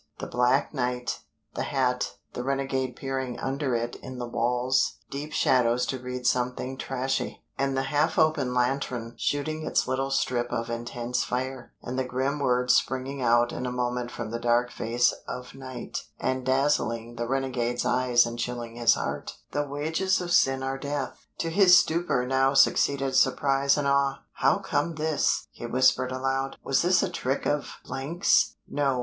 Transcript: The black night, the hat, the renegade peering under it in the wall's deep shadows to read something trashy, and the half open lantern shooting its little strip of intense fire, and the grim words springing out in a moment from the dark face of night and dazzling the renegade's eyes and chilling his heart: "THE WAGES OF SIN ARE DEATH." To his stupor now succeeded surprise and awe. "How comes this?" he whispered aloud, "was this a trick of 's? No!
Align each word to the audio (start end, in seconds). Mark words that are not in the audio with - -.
The 0.17 0.25
black 0.25 0.73
night, 0.73 1.19
the 1.53 1.61
hat, 1.61 2.15
the 2.33 2.43
renegade 2.43 2.95
peering 2.95 3.39
under 3.39 3.75
it 3.75 3.97
in 3.97 4.17
the 4.17 4.27
wall's 4.27 4.97
deep 5.11 5.31
shadows 5.31 5.85
to 5.85 5.99
read 5.99 6.25
something 6.25 6.75
trashy, 6.75 7.43
and 7.55 7.77
the 7.77 7.83
half 7.83 8.17
open 8.17 8.51
lantern 8.51 9.13
shooting 9.19 9.63
its 9.63 9.87
little 9.87 10.09
strip 10.09 10.51
of 10.51 10.71
intense 10.71 11.23
fire, 11.23 11.73
and 11.83 11.99
the 11.99 12.03
grim 12.03 12.39
words 12.39 12.73
springing 12.73 13.21
out 13.21 13.51
in 13.51 13.67
a 13.67 13.71
moment 13.71 14.09
from 14.09 14.31
the 14.31 14.39
dark 14.39 14.71
face 14.71 15.13
of 15.27 15.53
night 15.53 16.05
and 16.19 16.47
dazzling 16.47 17.15
the 17.17 17.27
renegade's 17.27 17.85
eyes 17.85 18.25
and 18.25 18.39
chilling 18.39 18.77
his 18.77 18.95
heart: 18.95 19.37
"THE 19.51 19.67
WAGES 19.67 20.19
OF 20.19 20.31
SIN 20.31 20.63
ARE 20.63 20.79
DEATH." 20.79 21.27
To 21.37 21.51
his 21.51 21.77
stupor 21.79 22.25
now 22.25 22.55
succeeded 22.55 23.13
surprise 23.15 23.77
and 23.77 23.87
awe. 23.87 24.23
"How 24.33 24.57
comes 24.57 24.97
this?" 24.97 25.45
he 25.51 25.67
whispered 25.67 26.11
aloud, 26.11 26.55
"was 26.63 26.81
this 26.81 27.03
a 27.03 27.09
trick 27.11 27.45
of 27.45 27.73
's? 27.85 28.55
No! 28.67 28.99